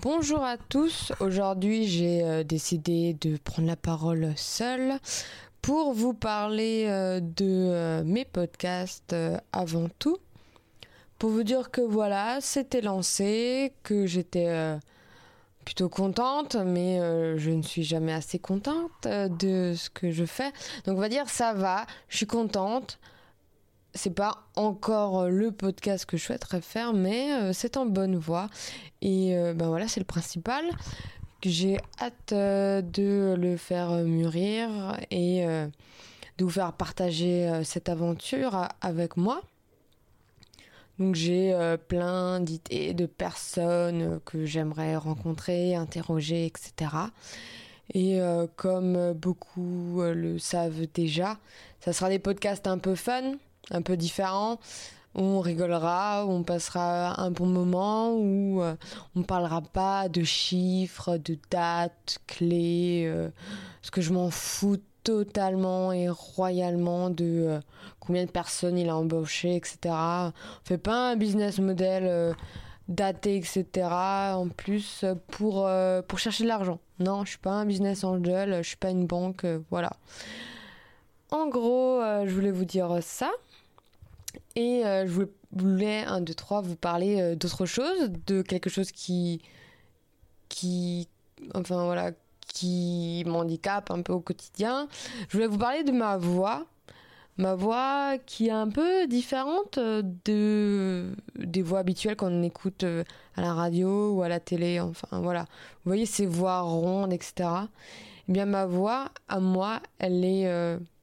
[0.00, 4.98] Bonjour à tous, aujourd'hui j'ai euh, décidé de prendre la parole seule
[5.62, 9.14] pour vous parler euh, de euh, mes podcasts
[9.52, 10.18] avant tout.
[11.20, 14.76] Pour vous dire que voilà, c'était lancé, que j'étais
[15.64, 16.98] plutôt contente, mais
[17.38, 20.50] je ne suis jamais assez contente de ce que je fais.
[20.86, 22.98] Donc on va dire ça va, je suis contente
[23.94, 28.48] c'est pas encore le podcast que je souhaiterais faire, mais euh, c'est en bonne voie.
[29.02, 30.64] Et euh, ben voilà, c'est le principal.
[31.42, 39.16] J'ai hâte euh, de le faire mûrir et de vous faire partager cette aventure avec
[39.16, 39.42] moi.
[40.98, 46.90] Donc j'ai plein d'idées de personnes que j'aimerais rencontrer, interroger, etc.
[47.92, 48.20] Et
[48.56, 51.38] comme beaucoup le savent déjà,
[51.80, 53.34] ça sera des podcasts un peu fun,
[53.70, 54.58] un peu différent
[55.14, 58.74] où on rigolera, où on passera un bon moment, où euh,
[59.14, 63.30] on parlera pas de chiffres, de dates, clés, euh,
[63.80, 67.60] parce que je m'en fous totalement et royalement de euh,
[68.00, 69.76] combien de personnes il a embauché, etc.
[69.84, 70.32] On
[70.64, 72.34] fait pas un business model
[72.88, 73.64] daté, etc.
[73.86, 75.68] En plus pour
[76.08, 76.80] pour chercher de l'argent.
[76.98, 79.92] Non, je suis pas un business angel, je suis pas une banque, voilà.
[81.30, 83.30] En gros, je voulais vous dire ça.
[84.56, 88.92] Et euh, je voulais, un, deux, trois, vous parler euh, d'autre chose, de quelque chose
[88.92, 89.42] qui,
[90.48, 91.08] qui,
[91.54, 92.12] enfin voilà,
[92.46, 94.88] qui m'handicape un peu au quotidien.
[95.28, 96.66] Je voulais vous parler de ma voix.
[97.36, 103.02] Ma voix qui est un peu différente de, des voix habituelles qu'on écoute euh,
[103.34, 104.78] à la radio ou à la télé.
[104.78, 105.40] Enfin voilà.
[105.84, 107.48] Vous voyez ces voix rondes, etc.
[108.28, 110.46] Eh bien ma voix, à moi, elle est,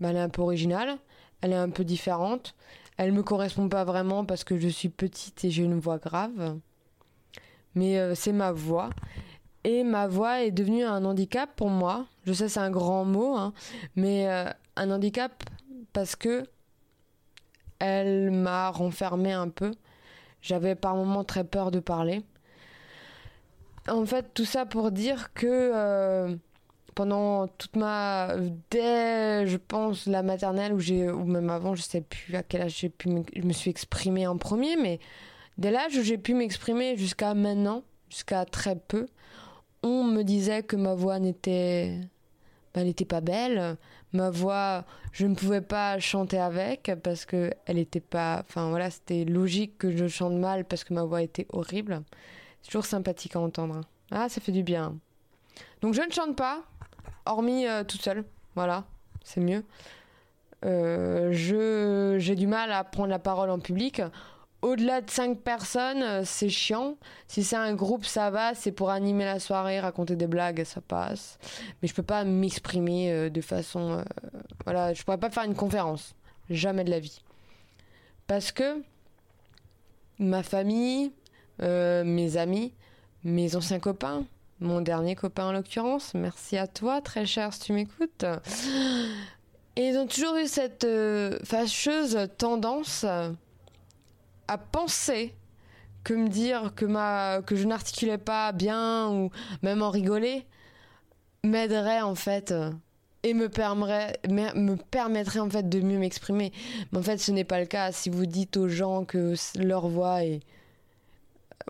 [0.00, 0.98] bah, elle est un peu originale.
[1.40, 2.54] Elle est un peu différente.
[2.98, 6.58] Elle me correspond pas vraiment parce que je suis petite et j'ai une voix grave.
[7.74, 8.90] Mais euh, c'est ma voix.
[9.64, 12.06] Et ma voix est devenue un handicap pour moi.
[12.26, 13.52] Je sais, c'est un grand mot, hein,
[13.96, 15.44] mais euh, un handicap
[15.92, 16.44] parce que
[17.78, 19.70] elle m'a renfermé un peu.
[20.42, 22.24] J'avais par moments très peur de parler.
[23.88, 26.34] En fait, tout ça pour dire que euh,
[26.98, 28.34] pendant toute ma
[28.72, 32.62] dès je pense la maternelle où j'ai ou même avant je sais plus à quel
[32.62, 34.98] âge j'ai pu je me suis exprimée en premier mais
[35.58, 39.06] dès l'âge où j'ai pu m'exprimer jusqu'à maintenant jusqu'à très peu
[39.84, 42.00] on me disait que ma voix n'était
[42.74, 43.76] ben, n'était pas belle
[44.12, 48.90] ma voix je ne pouvais pas chanter avec parce que elle était pas enfin voilà
[48.90, 52.02] c'était logique que je chante mal parce que ma voix était horrible.
[52.60, 54.96] C'est toujours sympathique à entendre ah ça fait du bien.
[55.80, 56.64] Donc je ne chante pas
[57.28, 58.24] hormis euh, toute seule.
[58.54, 58.84] Voilà,
[59.22, 59.64] c'est mieux.
[60.64, 64.02] Euh, je j'ai du mal à prendre la parole en public.
[64.60, 66.96] Au-delà de 5 personnes, euh, c'est chiant.
[67.28, 68.54] Si c'est un groupe, ça va.
[68.54, 71.38] C'est pour animer la soirée, raconter des blagues, ça passe.
[71.80, 74.02] Mais je peux pas m'exprimer de façon.
[74.64, 76.16] voilà, je pourrais pas faire une conférence.
[76.50, 77.22] Jamais de la vie.
[78.26, 78.82] Parce que
[80.18, 81.12] ma famille,
[81.60, 82.72] mes amis,
[83.22, 84.24] mes anciens copains,
[84.60, 86.14] mon dernier copain en l'occurrence.
[86.14, 88.24] Merci à toi, très cher, si tu m'écoutes.
[89.76, 95.34] Et ils ont toujours eu cette euh, fâcheuse tendance à penser
[96.02, 96.86] que me dire que,
[97.54, 99.30] je n'articulais pas bien ou
[99.62, 100.46] même en rigoler
[101.44, 102.54] m'aiderait en fait
[103.22, 106.52] et me permettrait, me permettrait en fait de mieux m'exprimer.
[106.90, 107.92] Mais en fait, ce n'est pas le cas.
[107.92, 110.40] Si vous dites aux gens que leur voix est,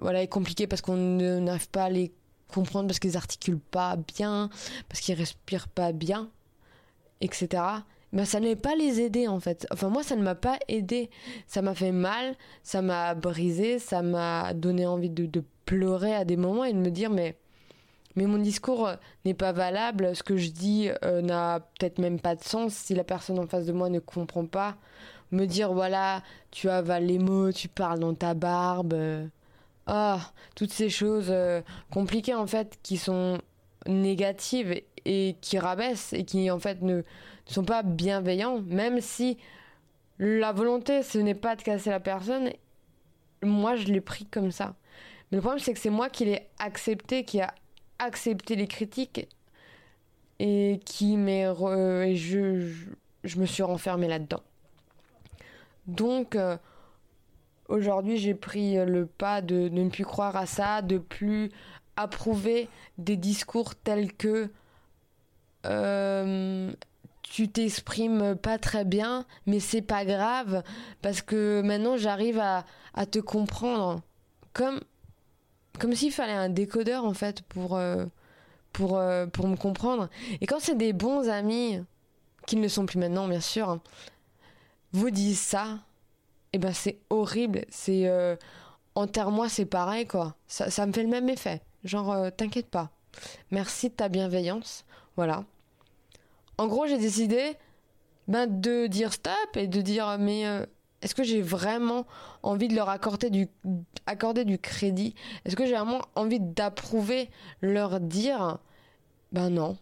[0.00, 2.12] voilà, est compliquée parce qu'on n'arrive pas les
[2.48, 4.50] comprendre parce qu'ils articulent pas bien,
[4.88, 6.30] parce qu'ils respirent pas bien,
[7.20, 7.62] etc.
[8.12, 9.66] Mais ça n'allait pas les aider en fait.
[9.70, 11.10] Enfin moi ça ne m'a pas aidé.
[11.46, 16.24] Ça m'a fait mal, ça m'a brisé, ça m'a donné envie de, de, pleurer à
[16.24, 17.36] des moments et de me dire mais
[18.16, 18.90] mais mon discours
[19.26, 22.94] n'est pas valable, ce que je dis euh, n'a peut-être même pas de sens si
[22.94, 24.76] la personne en face de moi ne comprend pas.
[25.30, 28.94] Me dire voilà, tu avales les mots, tu parles dans ta barbe.
[28.94, 29.26] Euh,
[29.90, 30.20] ah,
[30.54, 33.38] toutes ces choses euh, compliquées en fait qui sont
[33.86, 37.02] négatives et qui rabaissent et qui en fait ne,
[37.46, 39.38] sont pas bienveillants, même si
[40.18, 42.50] la volonté ce n'est pas de casser la personne,
[43.42, 44.74] moi je l'ai pris comme ça.
[45.30, 47.54] Mais le problème c'est que c'est moi qui l'ai accepté, qui a
[47.98, 49.26] accepté les critiques
[50.38, 52.74] et qui m'est et je,
[53.24, 54.42] je, me suis renfermée là-dedans.
[55.86, 56.58] Donc euh,
[57.68, 61.50] Aujourd'hui, j'ai pris le pas de, ne plus croire à ça, de plus
[61.96, 64.50] approuver des discours tels que
[65.66, 66.70] euh,
[67.22, 70.62] tu t'exprimes pas très bien, mais c'est pas grave
[71.02, 72.64] parce que maintenant j'arrive à,
[73.06, 74.00] te comprendre
[74.52, 74.80] comme
[75.78, 78.06] comme s'il fallait un décodeur en fait pour, euh,
[78.72, 80.08] pour, euh, me comprendre.
[80.40, 81.80] Et quand c'est des bons amis,
[82.46, 83.80] qui ne le sont plus maintenant bien sûr, hein,
[84.92, 85.78] vous disent ça,
[86.52, 87.64] eh ben c'est horrible.
[87.68, 88.36] C'est euh,
[88.94, 90.36] enterre-moi, c'est pareil quoi.
[90.46, 91.62] Ça, me fait le même effet.
[91.84, 92.90] Genre t'inquiète pas.
[93.50, 94.84] Merci de ta bienveillance.
[95.16, 95.44] Voilà.
[96.58, 97.54] En gros, j'ai décidé
[98.26, 100.44] ben, de dire stop et de dire mais
[101.00, 102.06] est-ce que j'ai vraiment
[102.42, 103.48] envie de leur accorder du,
[104.06, 105.14] accorder du crédit?
[105.44, 107.30] Est-ce que j'ai vraiment envie d'approuver
[107.60, 108.58] leur dire?
[109.32, 109.76] Ben non,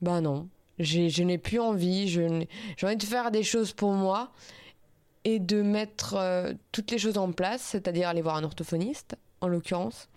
[0.00, 0.48] ben non,
[0.78, 2.46] je n'ai plus envie, j'ai
[2.82, 4.32] envie de faire des choses pour moi
[5.26, 9.48] et de mettre euh, toutes les choses en place, c'est-à-dire aller voir un orthophoniste, en
[9.48, 10.08] l'occurrence.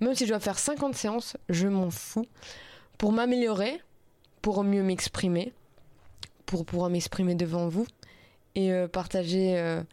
[0.00, 2.26] Même si je dois faire 50 séances, je m'en fous.
[2.98, 3.80] Pour m'améliorer,
[4.42, 5.52] pour mieux m'exprimer,
[6.46, 7.86] pour pouvoir m'exprimer devant vous
[8.56, 9.84] et euh, partager euh,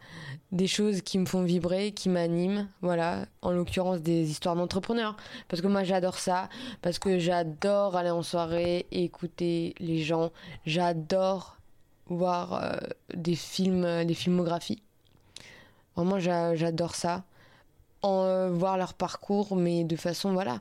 [0.50, 5.16] des choses qui me font vibrer, qui m'animent, voilà, en l'occurrence des histoires d'entrepreneurs,
[5.46, 6.48] parce que moi j'adore ça,
[6.82, 10.32] parce que j'adore aller en soirée, écouter les gens,
[10.66, 11.58] j'adore
[12.06, 12.76] voir euh,
[13.14, 14.82] des films, des filmographies.
[15.96, 17.24] Vraiment j'adore ça,
[18.02, 20.60] en voir leur parcours, mais de façon voilà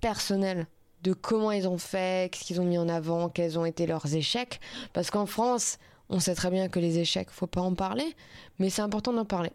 [0.00, 0.66] personnelle
[1.02, 4.14] de comment ils ont fait, qu'est-ce qu'ils ont mis en avant, quels ont été leurs
[4.14, 4.60] échecs,
[4.92, 5.78] parce qu'en France
[6.08, 8.14] on sait très bien que les échecs, faut pas en parler,
[8.58, 9.50] mais c'est important d'en parler.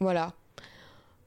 [0.00, 0.32] Voilà.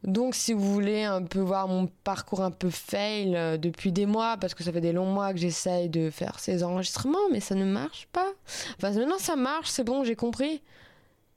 [0.04, 4.06] Donc si vous voulez un peu voir mon parcours un peu fail euh, depuis des
[4.06, 7.40] mois, parce que ça fait des longs mois que j'essaye de faire ces enregistrements, mais
[7.40, 8.28] ça ne marche pas.
[8.78, 10.62] Enfin maintenant ça marche, c'est bon, j'ai compris.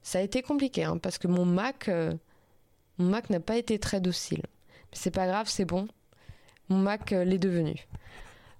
[0.02, 2.12] Ça a été compliqué, hein, parce que mon Mac, euh,
[2.98, 4.42] mon Mac n'a pas été très docile.
[4.42, 5.86] Mais c'est pas grave, c'est bon.
[6.68, 7.86] Mon Mac euh, l'est devenu.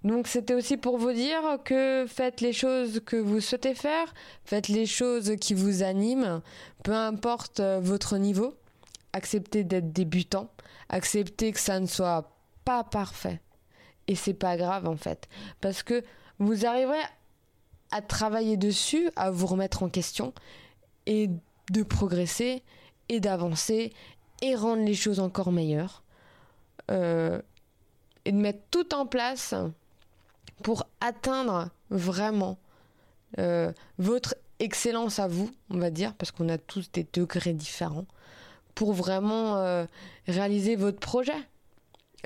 [0.05, 4.15] Donc c'était aussi pour vous dire que faites les choses que vous souhaitez faire,
[4.45, 6.43] faites les choses qui vous animent,
[6.85, 8.55] peu importe votre niveau.
[9.17, 10.51] Acceptez d'être débutant,
[10.91, 12.31] acceptez que ça ne soit
[12.67, 13.41] pas parfait.
[14.09, 15.27] Et c'est pas grave en fait,
[15.63, 16.05] parce que
[16.39, 17.01] vous arriverez
[17.93, 20.35] à travailler dessus, à vous remettre en question
[21.07, 21.31] et
[21.71, 22.63] de progresser
[23.09, 23.95] et d'avancer
[24.43, 26.03] et rendre les choses encore meilleures.
[26.91, 27.41] Euh,
[28.27, 29.55] et de mettre tout en place
[30.63, 32.59] pour atteindre vraiment
[33.39, 38.05] euh, votre excellence à vous, on va dire, parce qu'on a tous des degrés différents,
[38.77, 39.87] pour vraiment euh,
[40.29, 41.49] réaliser votre projet,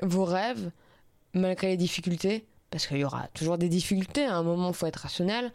[0.03, 0.69] vos rêves,
[1.33, 4.85] malgré les difficultés, parce qu'il y aura toujours des difficultés, à un moment il faut
[4.85, 5.51] être rationnel.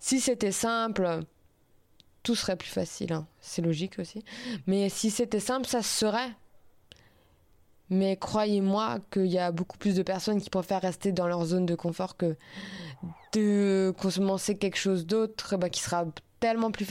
[0.00, 1.20] Si c'était simple,
[2.24, 3.26] tout serait plus facile, hein.
[3.40, 4.24] c'est logique aussi.
[4.66, 6.32] Mais si c'était simple, ça serait.
[7.88, 11.66] Mais croyez-moi qu'il y a beaucoup plus de personnes qui préfèrent rester dans leur zone
[11.66, 12.36] de confort que
[13.32, 16.06] de commencer quelque chose d'autre bah, qui sera
[16.40, 16.86] tellement plus,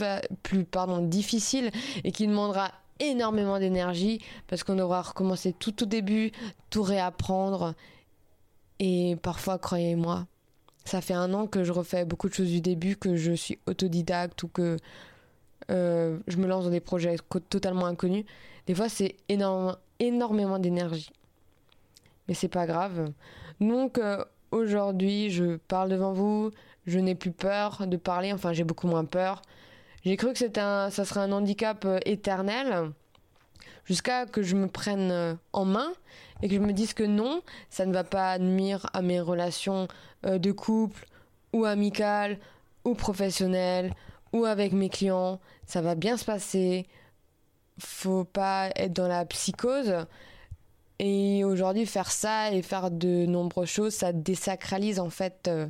[1.02, 1.70] difficile
[2.04, 2.70] et qui demandera
[3.00, 6.32] énormément d'énergie parce qu'on devra recommencer tout au début,
[6.70, 7.74] tout réapprendre.
[8.78, 10.26] Et parfois, croyez-moi,
[10.84, 13.58] ça fait un an que je refais beaucoup de choses du début, que je suis
[13.66, 14.76] autodidacte ou que
[15.70, 17.16] euh, je me lance dans des projets
[17.48, 18.24] totalement inconnus.
[18.66, 21.10] Des fois, c'est énormément d'énergie.
[22.28, 23.12] Mais c'est pas grave.
[23.60, 26.50] Donc euh, aujourd'hui, je parle devant vous,
[26.86, 29.42] je n'ai plus peur de parler, enfin j'ai beaucoup moins peur.
[30.04, 32.92] J'ai cru que c'était un, ça serait un handicap euh, éternel
[33.84, 35.92] jusqu'à que je me prenne euh, en main
[36.42, 39.88] et que je me dise que non, ça ne va pas nuire à mes relations
[40.22, 41.06] de couple
[41.52, 42.38] ou amicales
[42.84, 43.92] ou professionnelles
[44.32, 45.38] ou avec mes clients.
[45.66, 46.86] Ça va bien se passer
[47.80, 50.06] faut pas être dans la psychose.
[50.98, 55.66] Et aujourd'hui, faire ça et faire de nombreuses choses, ça désacralise en fait euh,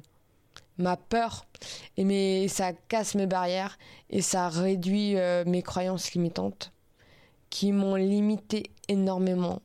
[0.81, 1.47] ma peur.
[1.97, 6.73] Et ça casse mes barrières et ça réduit euh, mes croyances limitantes
[7.51, 9.61] qui m'ont limité énormément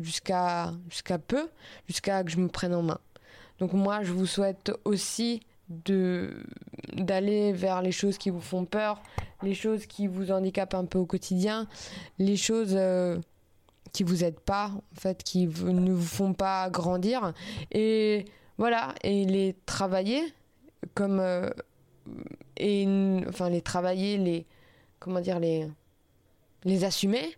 [0.00, 1.48] jusqu'à jusqu'à peu,
[1.86, 2.98] jusqu'à que je me prenne en main.
[3.58, 6.44] Donc moi, je vous souhaite aussi de
[6.92, 9.02] d'aller vers les choses qui vous font peur,
[9.42, 11.66] les choses qui vous handicapent un peu au quotidien,
[12.18, 13.18] les choses euh,
[13.92, 17.32] qui vous aident pas, en fait, qui ne vous font pas grandir.
[17.70, 18.24] Et
[18.62, 20.22] voilà, et les travailler
[20.94, 21.18] comme.
[21.18, 21.50] Euh,
[22.56, 22.86] et
[23.28, 24.46] enfin, les travailler, les.
[25.00, 25.66] Comment dire, les.
[26.62, 27.36] Les assumer,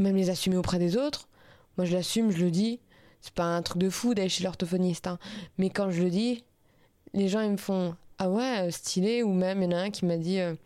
[0.00, 1.28] même les assumer auprès des autres.
[1.76, 2.80] Moi, je l'assume, je le dis.
[3.20, 5.20] C'est pas un truc de fou d'aller chez l'orthophoniste, hein.
[5.58, 6.42] mais quand je le dis,
[7.14, 9.90] les gens ils me font ah ouais stylé ou même il y en a un
[9.90, 10.56] qui m'a dit euh,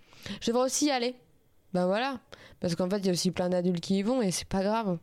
[0.40, 1.16] je devrais aussi y aller.
[1.74, 2.18] Ben voilà.
[2.60, 4.62] Parce qu'en fait, il y a aussi plein d'adultes qui y vont et c'est pas
[4.62, 4.96] grave.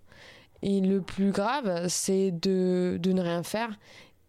[0.63, 3.77] Et le plus grave, c'est de, de, ne rien faire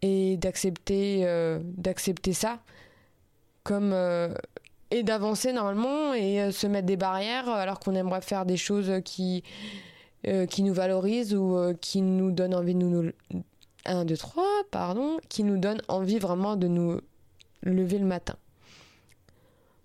[0.03, 2.61] et d'accepter euh, d'accepter ça
[3.65, 4.33] comme euh,
[4.91, 8.93] et d'avancer normalement et euh, se mettre des barrières alors qu'on aimerait faire des choses
[9.05, 9.43] qui
[10.51, 13.13] qui nous valorise ou qui nous donne envie de nous...
[13.87, 17.01] 1, 2, 3, pardon, qui nous donne envie vraiment de nous
[17.63, 18.35] lever le matin.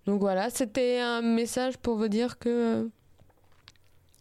[0.07, 2.89] Donc voilà, c'était un message pour vous dire que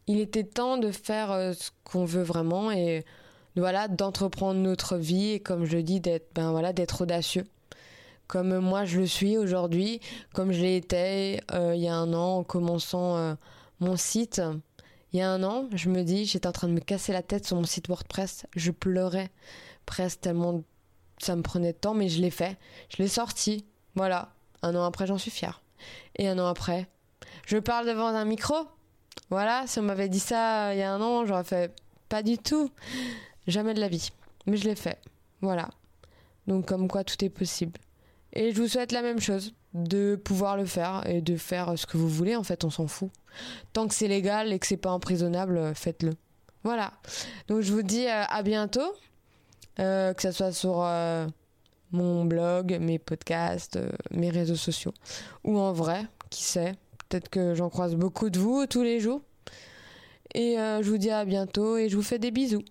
[0.06, 3.04] il était temps de faire ce qu'on veut vraiment et
[3.60, 7.46] voilà d'entreprendre notre vie et comme je dis d'être ben voilà d'être audacieux.
[8.26, 10.00] Comme moi je le suis aujourd'hui
[10.32, 13.34] comme je l'ai été euh, il y a un an en commençant euh,
[13.80, 14.40] mon site.
[15.12, 17.22] Il y a un an je me dis j'étais en train de me casser la
[17.22, 18.46] tête sur mon site WordPress.
[18.56, 19.30] Je pleurais
[19.84, 20.62] presque tellement
[21.18, 22.56] ça me prenait de temps mais je l'ai fait.
[22.88, 23.66] Je l'ai sorti.
[23.94, 24.32] Voilà.
[24.62, 25.60] Un an après j'en suis fière.
[26.16, 26.88] Et un an après
[27.46, 28.54] je parle devant un micro.
[29.28, 31.74] Voilà si on m'avait dit ça euh, il y a un an j'aurais fait
[32.08, 32.70] pas du tout
[33.46, 34.10] Jamais de la vie.
[34.46, 34.98] Mais je l'ai fait.
[35.40, 35.68] Voilà.
[36.46, 37.78] Donc comme quoi tout est possible.
[38.32, 41.86] Et je vous souhaite la même chose, de pouvoir le faire et de faire ce
[41.86, 43.10] que vous voulez, en fait, on s'en fout.
[43.72, 46.12] Tant que c'est légal et que c'est pas emprisonnable, faites-le.
[46.64, 46.92] Voilà.
[47.48, 48.94] Donc je vous dis euh, à bientôt,
[49.80, 51.26] euh, que ce soit sur euh,
[51.90, 53.78] mon blog, mes podcasts,
[54.10, 54.94] mes réseaux sociaux,
[55.44, 56.74] ou en vrai, qui sait.
[57.08, 59.20] Peut-être que j'en croise beaucoup de vous tous les jours.
[60.34, 62.64] Et je vous dis à bientôt et je vous fais des bisous.